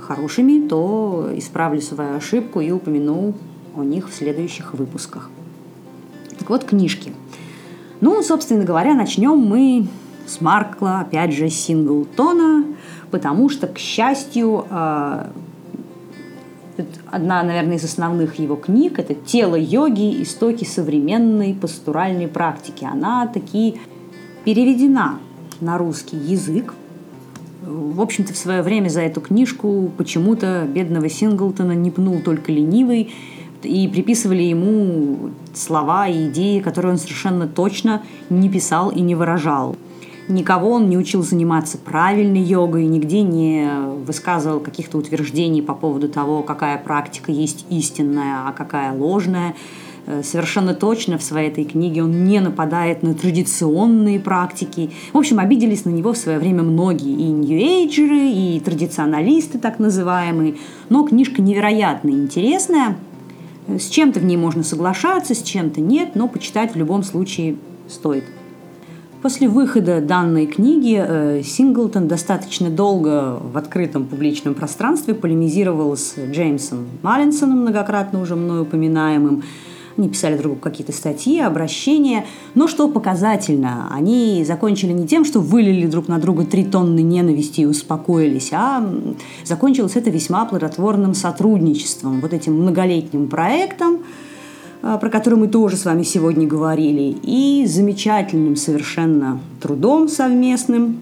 хорошими, 0.00 0.66
то 0.66 1.30
исправлю 1.36 1.80
свою 1.80 2.16
ошибку 2.16 2.60
и 2.60 2.70
упомяну 2.70 3.34
о 3.76 3.84
них 3.84 4.08
в 4.08 4.14
следующих 4.14 4.74
выпусках. 4.74 5.30
Так 6.38 6.50
вот, 6.50 6.64
книжки. 6.64 7.12
Ну, 8.00 8.20
собственно 8.22 8.64
говоря, 8.64 8.94
начнем 8.94 9.38
мы 9.38 9.86
с 10.26 10.40
Маркла, 10.40 11.00
опять 11.00 11.32
же, 11.32 11.48
Синглтона, 11.48 12.64
потому 13.10 13.48
что, 13.48 13.66
к 13.66 13.78
счастью, 13.78 14.66
э, 14.68 15.26
одна, 17.10 17.42
наверное, 17.42 17.76
из 17.76 17.84
основных 17.84 18.38
его 18.38 18.56
книг– 18.56 18.98
это 18.98 19.14
«Тело 19.14 19.56
йоги. 19.56 20.22
Истоки 20.22 20.64
современной 20.64 21.54
пастуральной 21.54 22.28
практики». 22.28 22.84
Она 22.90 23.26
таки 23.26 23.80
переведена 24.44 25.18
на 25.60 25.78
русский 25.78 26.16
язык, 26.16 26.74
в 27.64 28.00
общем-то, 28.00 28.32
в 28.32 28.36
свое 28.36 28.62
время 28.62 28.88
за 28.88 29.02
эту 29.02 29.20
книжку 29.20 29.90
почему-то 29.96 30.66
бедного 30.68 31.08
Синглтона 31.08 31.72
не 31.72 31.90
пнул 31.90 32.20
только 32.20 32.52
ленивый, 32.52 33.12
и 33.62 33.88
приписывали 33.88 34.42
ему 34.42 35.30
слова 35.54 36.08
и 36.08 36.28
идеи, 36.28 36.60
которые 36.60 36.92
он 36.92 36.98
совершенно 36.98 37.46
точно 37.46 38.02
не 38.28 38.48
писал 38.48 38.90
и 38.90 39.00
не 39.00 39.14
выражал. 39.14 39.76
Никого 40.28 40.70
он 40.70 40.88
не 40.88 40.96
учил 40.96 41.22
заниматься 41.22 41.78
правильной 41.78 42.40
йогой, 42.40 42.86
нигде 42.86 43.22
не 43.22 43.68
высказывал 44.06 44.60
каких-то 44.60 44.98
утверждений 44.98 45.62
по 45.62 45.74
поводу 45.74 46.08
того, 46.08 46.42
какая 46.42 46.78
практика 46.78 47.32
есть 47.32 47.66
истинная, 47.70 48.46
а 48.46 48.52
какая 48.52 48.92
ложная. 48.92 49.54
Э, 50.06 50.22
совершенно 50.24 50.74
точно 50.74 51.16
в 51.16 51.22
своей 51.22 51.48
этой 51.48 51.64
книге 51.64 52.02
он 52.02 52.24
не 52.24 52.40
нападает 52.40 53.02
на 53.02 53.14
традиционные 53.14 54.18
практики. 54.18 54.90
В 55.12 55.18
общем, 55.18 55.38
обиделись 55.38 55.84
на 55.84 55.90
него 55.90 56.12
в 56.12 56.16
свое 56.16 56.38
время 56.38 56.62
многие, 56.62 57.12
и 57.12 57.24
нью-эйджеры, 57.28 58.30
и 58.30 58.60
традиционалисты 58.60 59.58
так 59.58 59.78
называемые. 59.78 60.56
Но 60.88 61.04
книжка 61.04 61.40
невероятно 61.40 62.10
интересная. 62.10 62.96
С 63.68 63.88
чем-то 63.88 64.18
в 64.18 64.24
ней 64.24 64.36
можно 64.36 64.64
соглашаться, 64.64 65.34
с 65.34 65.42
чем-то 65.42 65.80
нет, 65.80 66.16
но 66.16 66.26
почитать 66.26 66.74
в 66.74 66.76
любом 66.76 67.04
случае 67.04 67.56
стоит. 67.88 68.24
После 69.22 69.48
выхода 69.48 70.00
данной 70.00 70.46
книги 70.46 71.00
э, 71.00 71.42
Синглтон 71.44 72.08
достаточно 72.08 72.70
долго 72.70 73.38
в 73.40 73.56
открытом 73.56 74.04
публичном 74.04 74.54
пространстве 74.54 75.14
полемизировал 75.14 75.96
с 75.96 76.16
Джеймсом 76.18 76.88
Маллинсоном, 77.02 77.60
многократно 77.60 78.20
уже 78.20 78.34
мною 78.34 78.62
упоминаемым, 78.62 79.44
они 79.96 80.08
писали 80.08 80.34
друг 80.34 80.42
другу 80.42 80.60
какие-то 80.60 80.92
статьи, 80.92 81.40
обращения. 81.40 82.24
Но 82.54 82.68
что 82.68 82.88
показательно, 82.88 83.88
они 83.92 84.44
закончили 84.46 84.92
не 84.92 85.06
тем, 85.06 85.24
что 85.24 85.40
вылили 85.40 85.86
друг 85.86 86.08
на 86.08 86.18
друга 86.18 86.44
три 86.44 86.64
тонны 86.64 87.00
ненависти 87.00 87.62
и 87.62 87.66
успокоились, 87.66 88.50
а 88.52 88.84
закончилось 89.44 89.96
это 89.96 90.10
весьма 90.10 90.44
плодотворным 90.44 91.14
сотрудничеством, 91.14 92.20
вот 92.20 92.32
этим 92.32 92.54
многолетним 92.54 93.28
проектом, 93.28 93.98
а, 94.82 94.98
про 94.98 95.10
который 95.10 95.38
мы 95.38 95.48
тоже 95.48 95.76
с 95.76 95.84
вами 95.84 96.02
сегодня 96.02 96.46
говорили, 96.46 97.16
и 97.22 97.66
замечательным 97.66 98.56
совершенно 98.56 99.40
трудом 99.60 100.08
совместным 100.08 101.00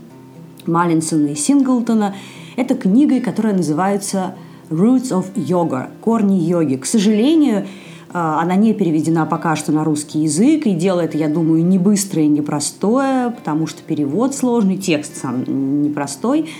Маллинсона 0.66 1.28
и 1.28 1.34
Синглтона. 1.34 2.14
Это 2.56 2.74
книгой, 2.74 3.20
которая 3.20 3.54
называется 3.54 4.34
«Roots 4.68 5.10
of 5.10 5.34
Yoga»– 5.34 5.88
«Корни 6.00 6.38
йоги». 6.38 6.76
К 6.76 6.84
сожалению, 6.84 7.66
она 8.12 8.56
не 8.56 8.74
переведена 8.74 9.24
пока 9.24 9.54
что 9.54 9.72
на 9.72 9.84
русский 9.84 10.20
язык, 10.20 10.66
и 10.66 10.72
дело 10.72 11.00
это, 11.00 11.16
я 11.16 11.28
думаю, 11.28 11.64
не 11.64 11.78
быстрое 11.78 12.24
и 12.24 12.28
непростое, 12.28 13.30
потому 13.30 13.66
что 13.66 13.82
перевод 13.82 14.34
сложный, 14.34 14.76
текст 14.76 15.16
сам 15.16 15.82
непростой, 15.82 16.50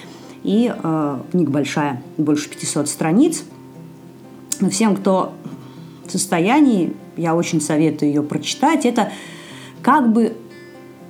и 0.44 0.72
э, 0.72 1.18
книга 1.32 1.50
большая, 1.50 2.02
больше 2.16 2.48
500 2.50 2.88
страниц. 2.88 3.44
Но 4.60 4.70
всем, 4.70 4.94
кто 4.94 5.32
в 6.06 6.10
состоянии, 6.10 6.94
я 7.16 7.34
очень 7.34 7.60
советую 7.60 8.10
ее 8.10 8.22
прочитать. 8.22 8.86
Это 8.86 9.10
как 9.82 10.12
бы 10.12 10.36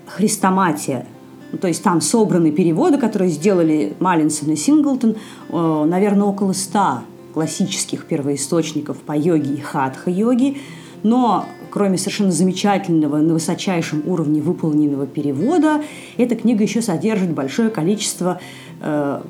хрестоматия, 0.07 1.07
ну, 1.53 1.59
то 1.59 1.69
есть 1.69 1.83
там 1.83 2.01
собраны 2.01 2.51
переводы, 2.51 2.99
которые 2.99 3.31
сделали 3.31 3.95
Маллинсон 4.01 4.51
и 4.53 4.57
Синглтон, 4.57 5.17
э, 5.51 5.85
наверное, 5.87 6.27
около 6.27 6.53
ста 6.53 7.03
классических 7.33 8.07
первоисточников 8.07 8.99
по 8.99 9.17
йоге 9.17 9.55
и 9.55 9.61
хатха-йоге, 9.61 10.57
но 11.03 11.47
кроме 11.71 11.99
совершенно 11.99 12.31
замечательного 12.31 13.19
на 13.19 13.35
высочайшем 13.35 14.03
уровне 14.07 14.43
выполненного 14.43 15.07
перевода, 15.07 15.83
эта 16.17 16.37
книга 16.37 16.63
еще 16.63 16.83
содержит 16.83 17.31
большое 17.31 17.71
количество 17.71 18.41
э, 18.81 19.21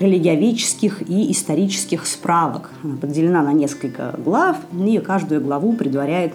религиоведческих 0.00 1.08
и 1.08 1.30
исторических 1.30 2.06
справок. 2.06 2.70
Она 2.82 2.96
поделена 2.96 3.42
на 3.42 3.52
несколько 3.52 4.18
глав, 4.24 4.56
и 4.72 4.98
каждую 4.98 5.40
главу 5.40 5.74
предваряет 5.74 6.32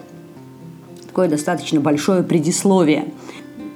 такое 1.08 1.28
достаточно 1.28 1.80
большое 1.82 2.24
предисловие 2.24 3.06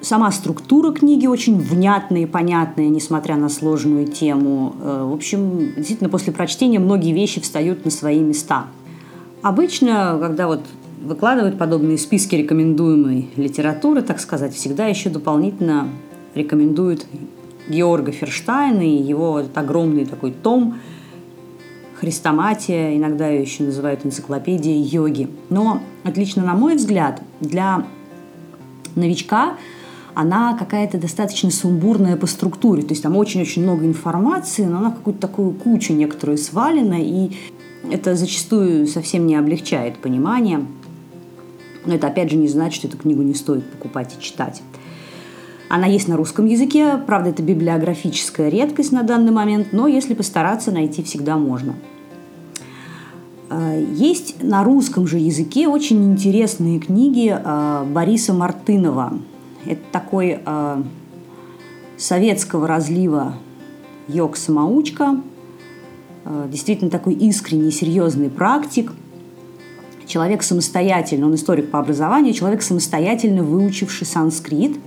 сама 0.02 0.32
структура 0.32 0.92
книги 0.92 1.28
очень 1.28 1.60
внятная 1.60 2.22
и 2.22 2.26
понятная, 2.26 2.88
несмотря 2.90 3.36
на 3.36 3.50
сложную 3.50 4.08
тему. 4.08 4.76
Э, 4.82 5.04
в 5.10 5.14
общем, 5.14 5.74
действительно, 5.76 6.10
после 6.10 6.34
прочтения 6.34 6.80
многие 6.80 7.14
вещи 7.14 7.42
встают 7.42 7.86
на 7.86 7.92
свои 7.92 8.20
места. 8.20 8.68
Обычно, 9.42 10.18
когда 10.20 10.48
вот 10.48 10.62
выкладывают 11.02 11.58
подобные 11.58 11.98
списки 11.98 12.36
рекомендуемой 12.36 13.30
литературы, 13.36 14.02
так 14.02 14.20
сказать, 14.20 14.54
всегда 14.54 14.86
еще 14.88 15.10
дополнительно 15.10 15.88
рекомендуют 16.36 17.06
Георга 17.70 18.12
Ферштайна 18.12 18.82
и 18.82 19.02
его 19.02 19.40
этот 19.40 19.58
огромный 19.58 20.06
такой 20.06 20.32
том 20.32 20.78
«Христоматия», 22.00 22.98
иногда 22.98 23.28
ее 23.28 23.42
еще 23.42 23.64
называют 23.64 24.06
энциклопедией 24.06 24.82
йоги. 24.82 25.30
Но 25.50 25.82
отлично, 26.04 26.44
на 26.44 26.54
мой 26.54 26.76
взгляд, 26.76 27.22
для 27.42 27.86
новичка– 28.96 29.58
она 30.16 30.58
какая-то 30.58 30.98
достаточно 30.98 31.52
сумбурная 31.52 32.16
по 32.18 32.28
структуре. 32.28 32.82
То 32.82 32.90
есть 32.90 33.04
там 33.04 33.16
очень-очень 33.16 33.64
много 33.64 33.86
информации, 33.86 34.66
но 34.66 34.80
она 34.80 34.90
в 34.90 34.96
какую-то 34.96 35.20
такую 35.20 35.52
кучу 35.54 35.94
некоторую 35.94 36.38
свалена, 36.38 37.00
и 37.00 37.32
это 37.90 38.16
зачастую 38.16 38.88
совсем 38.88 39.26
не 39.28 39.36
облегчает 39.36 39.98
понимание. 40.00 40.66
Но 41.86 41.96
это 41.96 42.08
опять 42.08 42.32
же 42.32 42.38
не 42.38 42.48
значит, 42.48 42.76
что 42.76 42.88
эту 42.88 42.98
книгу 42.98 43.22
не 43.22 43.34
стоит 43.34 43.70
покупать 43.72 44.16
и 44.18 44.22
читать. 44.22 44.62
Она 45.70 45.86
есть 45.86 46.08
на 46.08 46.18
русском 46.18 46.46
языке, 46.46 46.98
правда, 47.06 47.30
это 47.30 47.44
библиографическая 47.44 48.50
редкость 48.50 48.92
на 48.92 49.04
данный 49.04 49.32
момент, 49.32 49.68
но 49.72 49.88
если 49.88 50.16
постараться, 50.16 50.72
найти 50.72 51.04
всегда 51.04 51.38
можно. 51.38 51.76
А, 53.50 53.76
есть 53.78 54.42
на 54.42 54.64
русском 54.64 55.08
же 55.08 55.20
языке 55.20 55.68
очень 55.68 56.12
интересные 56.12 56.80
книги 56.80 57.32
а, 57.32 57.86
Бориса 57.86 58.34
Мартынова 58.34 59.20
это 59.66 59.82
такой 59.92 60.40
э, 60.46 60.84
советского 61.98 62.68
разлива 62.68 63.36
йог-самоучка, 64.08 65.22
э, 66.26 66.48
действительно 66.52 66.90
такой 66.90 67.14
искренний, 67.14 67.72
серьезный 67.72 68.30
практик, 68.30 68.92
человек 70.10 70.44
самостоятельно, 70.44 71.28
он 71.28 71.36
историк 71.36 71.72
по 71.72 71.80
образованию, 71.80 72.34
человек 72.34 72.62
самостоятельно 72.62 73.44
выучивший 73.44 74.08
санскрит. 74.08 74.78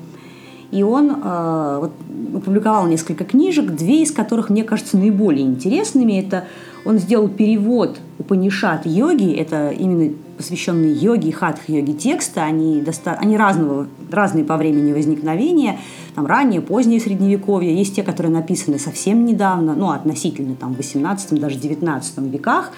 И 0.72 0.82
он 0.82 1.20
э, 1.22 1.78
вот, 1.82 1.92
опубликовал 2.34 2.86
несколько 2.86 3.24
книжек, 3.24 3.66
две 3.66 4.02
из 4.02 4.10
которых 4.10 4.48
мне 4.48 4.64
кажутся 4.64 4.96
наиболее 4.96 5.46
интересными. 5.46 6.18
Это 6.18 6.44
он 6.84 6.98
сделал 6.98 7.28
перевод 7.28 8.00
Упанишат 8.18 8.86
йоги, 8.86 9.34
это 9.34 9.70
именно 9.70 10.12
посвященные 10.36 10.92
йоге 10.92 11.28
и 11.28 11.32
хатха-йоге 11.32 11.92
тексты, 11.92 12.40
они, 12.40 12.80
доста... 12.80 13.12
они 13.20 13.36
разного, 13.36 13.86
разные 14.10 14.44
по 14.44 14.56
времени 14.56 14.92
возникновения, 14.92 15.78
там 16.14 16.26
раннее, 16.26 16.60
позднее 16.60 17.00
средневековье, 17.00 17.76
есть 17.76 17.94
те, 17.94 18.02
которые 18.02 18.32
написаны 18.32 18.78
совсем 18.78 19.24
недавно, 19.24 19.74
ну, 19.74 19.90
относительно 19.90 20.56
там 20.56 20.74
в 20.74 20.78
18 20.78 21.38
даже 21.38 21.58
19 21.58 22.18
веках. 22.32 22.72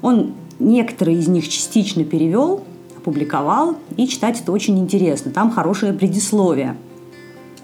Он 0.00 0.32
некоторые 0.58 1.18
из 1.18 1.28
них 1.28 1.48
частично 1.48 2.04
перевел, 2.04 2.62
опубликовал, 2.96 3.76
и 3.96 4.08
читать 4.08 4.40
это 4.40 4.50
очень 4.50 4.78
интересно. 4.78 5.30
Там 5.30 5.50
хорошее 5.50 5.92
предисловие. 5.92 6.76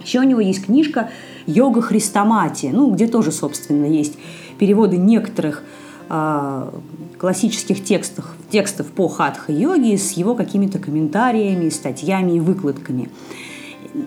Еще 0.03 0.21
у 0.21 0.23
него 0.23 0.41
есть 0.41 0.65
книжка 0.65 1.11
«Йога 1.47 1.83
Христоматия», 1.83 2.71
ну, 2.73 2.91
где 2.91 3.07
тоже, 3.07 3.33
собственно, 3.33 3.85
есть 3.85 4.15
переводы 4.59 4.97
некоторых 4.97 5.63
э, 6.09 6.71
классических 7.19 7.85
текстов, 7.85 8.27
текстов 8.51 8.87
по 8.89 9.09
хатха-йоге 9.09 9.99
с 9.99 10.13
его 10.13 10.35
какими-то 10.35 10.79
комментариями, 10.79 11.69
статьями 11.69 12.33
и 12.33 12.41
выкладками. 12.41 13.11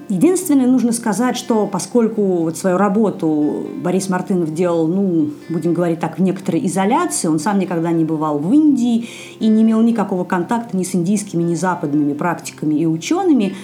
Единственное, 0.10 0.68
нужно 0.68 0.92
сказать, 0.92 1.36
что 1.36 1.66
поскольку 1.68 2.22
вот 2.44 2.58
свою 2.58 2.78
работу 2.78 3.66
Борис 3.84 4.10
Мартынов 4.10 4.54
делал, 4.54 4.88
ну, 4.88 5.32
будем 5.50 5.74
говорить 5.74 6.00
так, 6.00 6.18
в 6.18 6.22
некоторой 6.22 6.66
изоляции, 6.68 7.28
он 7.28 7.40
сам 7.40 7.60
никогда 7.60 7.92
не 7.92 8.06
бывал 8.06 8.38
в 8.38 8.54
Индии 8.54 9.10
и 9.40 9.48
не 9.48 9.64
имел 9.64 9.82
никакого 9.82 10.24
контакта 10.24 10.78
ни 10.78 10.84
с 10.84 10.96
индийскими, 10.96 11.44
ни 11.44 11.56
западными 11.56 12.14
практиками 12.14 12.76
и 12.76 12.86
учеными, 12.86 13.56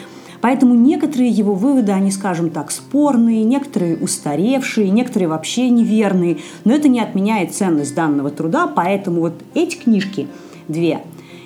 Поэтому 0.41 0.75
некоторые 0.75 1.29
его 1.29 1.53
выводы, 1.53 1.91
они, 1.91 2.11
скажем 2.11 2.49
так, 2.49 2.71
спорные, 2.71 3.43
некоторые 3.43 3.97
устаревшие, 3.97 4.89
некоторые 4.89 5.29
вообще 5.29 5.69
неверные. 5.69 6.37
Но 6.63 6.73
это 6.73 6.87
не 6.87 6.99
отменяет 6.99 7.53
ценность 7.53 7.95
данного 7.95 8.29
труда, 8.29 8.67
поэтому 8.67 9.21
вот 9.21 9.33
эти 9.53 9.77
книжки, 9.77 10.27
две, 10.67 11.01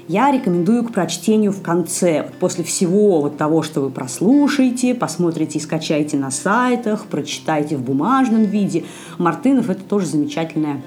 я 0.07 0.29
рекомендую 0.29 0.83
к 0.83 0.91
прочтению 0.91 1.53
в 1.53 1.61
конце. 1.61 2.23
Вот 2.23 2.33
после 2.33 2.63
всего 2.65 3.21
вот 3.21 3.37
того, 3.37 3.63
что 3.63 3.79
вы 3.79 3.89
прослушаете, 3.89 4.93
посмотрите 4.93 5.57
и 5.57 5.61
скачаете 5.61 6.17
на 6.17 6.31
сайтах, 6.31 7.05
прочитайте 7.05 7.77
в 7.77 7.81
бумажном 7.81 8.43
виде. 8.43 8.83
Мартынов– 9.17 9.69
это 9.69 9.83
тоже 9.83 10.07
замечательное, 10.07 10.81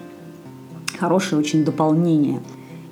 хорошее 0.99 1.41
очень 1.41 1.65
дополнение. 1.65 2.41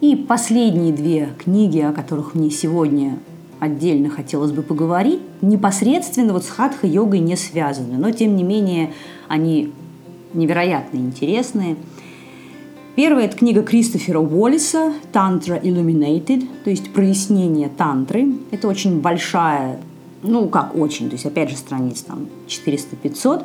И 0.01 0.17
последние 0.17 0.93
две 0.93 1.35
книги, 1.39 1.81
о 1.81 1.93
которых 1.93 2.35
мне 2.35 2.51
сегодня 2.51 3.19
отдельно 3.63 4.11
хотелось 4.11 4.51
бы 4.51 4.63
поговорить, 4.63 5.21
непосредственно 5.41 6.33
вот 6.33 6.45
с 6.45 6.49
хатха-йогой 6.49 7.21
не 7.21 7.37
связаны, 7.37 7.97
но 7.97 8.11
тем 8.11 8.35
не 8.35 8.43
менее 8.43 8.93
они 9.29 9.73
невероятно 10.35 10.99
интересные. 10.99 11.77
Первая– 12.97 13.25
это 13.27 13.37
книга 13.37 13.63
Кристофера 13.63 14.19
Уоллиса 14.19 14.93
«Тантра 15.13 15.55
Illuminated», 15.55 16.45
то 16.65 16.71
есть 16.71 16.93
прояснение 16.93 17.69
тантры. 17.69 18.35
Это 18.51 18.67
очень 18.67 19.01
большая, 19.01 19.79
ну 20.25 20.49
как 20.49 20.75
очень, 20.75 21.07
то 21.07 21.13
есть 21.13 21.25
опять 21.25 21.49
же 21.49 21.57
страниц 21.57 22.01
там 22.01 22.27
400-500. 22.49 23.45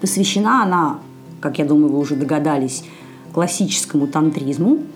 Посвящена 0.00 0.62
она, 0.62 1.00
как 1.40 1.58
я 1.58 1.64
думаю, 1.64 1.92
вы 1.92 1.98
уже 1.98 2.14
догадались, 2.14 2.84
классическому 3.32 4.06
тантризму– 4.06 4.78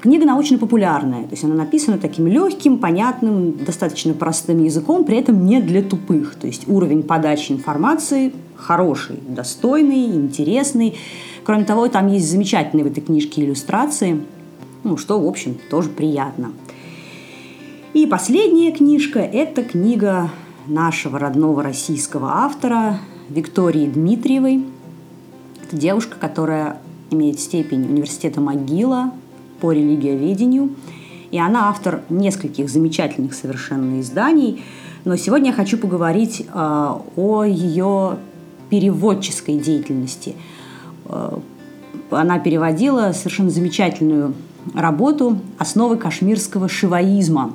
книга 0.00 0.24
научно-популярная, 0.24 1.24
то 1.24 1.30
есть 1.32 1.44
она 1.44 1.54
написана 1.54 1.98
таким 1.98 2.26
легким, 2.26 2.78
понятным, 2.78 3.52
достаточно 3.64 4.14
простым 4.14 4.64
языком, 4.64 5.04
при 5.04 5.18
этом 5.18 5.44
не 5.44 5.60
для 5.60 5.82
тупых. 5.82 6.36
То 6.36 6.46
есть 6.46 6.68
уровень 6.68 7.02
подачи 7.02 7.52
информации 7.52 8.32
хороший, 8.56 9.18
достойный, 9.28 10.06
интересный. 10.06 10.96
Кроме 11.44 11.64
того, 11.64 11.88
там 11.88 12.08
есть 12.08 12.30
замечательные 12.30 12.84
в 12.84 12.88
этой 12.88 13.00
книжке 13.00 13.44
иллюстрации, 13.44 14.22
ну, 14.84 14.96
что, 14.96 15.20
в 15.20 15.26
общем, 15.26 15.58
тоже 15.70 15.88
приятно. 15.88 16.52
И 17.94 18.06
последняя 18.06 18.72
книжка– 18.72 19.18
это 19.20 19.62
книга 19.62 20.30
нашего 20.66 21.18
родного 21.18 21.62
российского 21.62 22.44
автора 22.44 22.98
Виктории 23.28 23.86
Дмитриевой. 23.86 24.64
Это 25.62 25.76
девушка, 25.76 26.16
которая 26.18 26.78
имеет 27.10 27.40
степень 27.40 27.84
университета 27.84 28.40
МcГилла 28.40 29.12
по 29.60 29.72
религиоведению. 29.72 30.70
И 31.30 31.38
она 31.38 31.68
автор 31.68 32.02
нескольких 32.08 32.70
замечательных 32.70 33.34
совершенно 33.34 34.00
изданий. 34.00 34.62
Но 35.04 35.16
сегодня 35.16 35.50
я 35.50 35.56
хочу 35.56 35.76
поговорить 35.78 36.46
э, 36.46 36.94
о 37.16 37.44
ее 37.44 38.16
переводческой 38.70 39.58
деятельности. 39.58 40.34
Э, 41.06 41.38
она 42.10 42.38
переводила 42.38 43.12
совершенно 43.12 43.50
замечательную 43.50 44.34
работу 44.74 45.38
«Основы 45.58 45.96
кашмирского 45.96 46.68
шиваизма». 46.68 47.54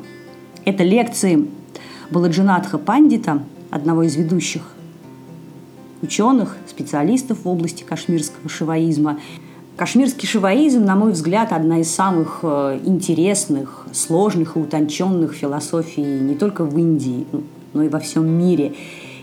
Это 0.66 0.84
лекции 0.84 1.48
Баладжинатха 2.12 2.78
Пандита, 2.78 3.44
одного 3.72 4.04
из 4.04 4.16
ведущих 4.16 4.62
ученых, 6.04 6.58
специалистов 6.68 7.40
в 7.44 7.50
области 7.50 7.84
кашмирского 7.84 8.50
шиваизма. 8.50 9.20
Кашмирский 9.78 10.28
шиваизм, 10.28 10.86
на 10.86 10.96
мой 10.96 11.14
взгляд, 11.14 11.52
одна 11.52 11.80
из 11.80 11.90
самых 11.90 12.42
э, 12.44 12.80
интересных, 12.86 13.88
сложных 13.92 14.56
и 14.56 14.60
утонченных 14.60 15.34
философий 15.34 16.04
не 16.04 16.36
только 16.36 16.64
в 16.64 16.78
Индии, 16.78 17.26
но 17.74 17.82
и 17.82 17.90
во 17.90 18.00
всем 18.00 18.28
мире. 18.28 18.74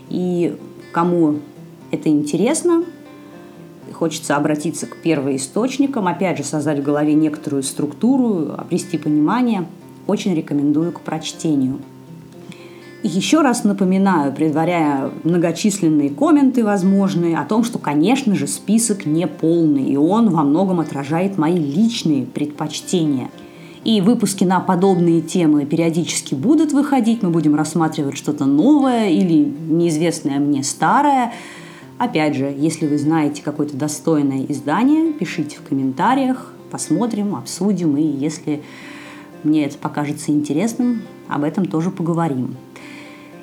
И 0.09 0.57
кому 0.91 1.39
это 1.91 2.09
интересно, 2.09 2.83
хочется 3.93 4.35
обратиться 4.35 4.87
к 4.87 4.97
первоисточникам, 4.97 6.07
опять 6.07 6.39
же, 6.39 6.43
создать 6.43 6.79
в 6.79 6.83
голове 6.83 7.13
некоторую 7.13 7.63
структуру, 7.63 8.53
обрести 8.57 8.97
понимание, 8.97 9.65
очень 10.07 10.35
рекомендую 10.35 10.91
к 10.91 10.99
прочтению– 10.99 11.79
еще 13.03 13.41
раз 13.41 13.63
напоминаю, 13.63 14.31
предваряя 14.31 15.11
многочисленные 15.23 16.09
комменты 16.09 16.63
возможные, 16.63 17.37
о 17.37 17.45
том, 17.45 17.63
что, 17.63 17.79
конечно 17.79 18.35
же, 18.35 18.47
список 18.47 19.05
не 19.05 19.27
полный, 19.27 19.85
и 19.85 19.97
он 19.97 20.29
во 20.29 20.43
многом 20.43 20.79
отражает 20.79 21.37
мои 21.37 21.57
личные 21.57 22.25
предпочтения. 22.25 23.29
И 23.83 23.99
выпуски 24.01 24.43
на 24.43 24.59
подобные 24.59 25.21
темы 25.21 25.65
периодически 25.65 26.35
будут 26.35 26.71
выходить, 26.71 27.23
мы 27.23 27.31
будем 27.31 27.55
рассматривать 27.55 28.15
что-то 28.15 28.45
новое 28.45 29.09
или 29.09 29.33
неизвестное 29.69 30.37
мне 30.37 30.63
старое. 30.63 31.33
Опять 31.97 32.35
же, 32.35 32.53
если 32.55 32.85
вы 32.85 32.99
знаете 32.99 33.41
какое-то 33.43 33.75
достойное 33.75 34.45
издание, 34.47 35.13
пишите 35.13 35.57
в 35.57 35.67
комментариях, 35.67 36.53
посмотрим, 36.69 37.35
обсудим, 37.35 37.97
и 37.97 38.03
если 38.03 38.61
мне 39.43 39.65
это 39.65 39.77
покажется 39.77 40.31
интересным, 40.31 41.01
об 41.27 41.43
этом 41.43 41.65
тоже 41.65 41.91
поговорим. 41.91 42.55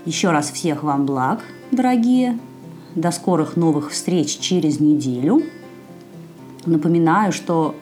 Еще 0.04 0.30
раз 0.30 0.50
всех 0.50 0.82
вам 0.82 1.06
благ, 1.06 1.40
дорогие. 1.70 2.38
До 2.94 3.10
скорых 3.10 3.56
новых 3.56 3.90
встреч 3.90 4.38
через 4.38 4.80
неделю. 4.80 5.42
Напоминаю, 6.66 7.32
что 7.32 7.74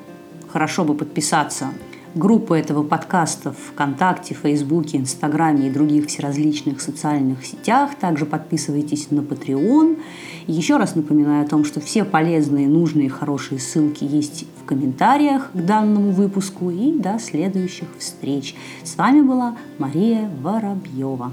хорошо 0.49 0.85
бы 0.85 0.95
подписаться 0.95 1.69
группу 2.17 2.55
этого 2.55 2.83
подкаста 2.83 3.53
в 3.53 3.73
ВКонтакте, 3.73 4.35
Фейсбуке, 4.35 4.99
Инстаграме 4.99 5.69
и 5.69 5.71
других 5.71 6.07
всеразличных 6.07 6.81
социальных 6.81 7.45
сетях. 7.45 7.95
Также 8.01 8.25
подписывайтесь 8.25 9.11
на 9.11 9.21
Patreon. 9.21 9.99
Еще 10.47 10.77
раз 10.77 10.95
напоминаю 10.95 11.45
о 11.45 11.49
том, 11.49 11.65
что 11.65 11.81
все 11.81 12.05
полезные, 12.05 12.69
нужные, 12.69 13.11
хорошие 13.11 13.61
ссылки 13.61 14.05
есть 14.05 14.47
в 14.61 14.65
комментариях 14.65 15.51
к 15.53 15.57
данному 15.57 16.11
выпуску. 16.11 16.71
И 16.71 16.93
до 16.93 17.19
следующих 17.19 17.89
встреч. 17.99 18.55
С 18.83 18.97
вами 18.97 19.21
была 19.21 19.57
Мария 19.79 20.31
Воробьева. 20.43 21.33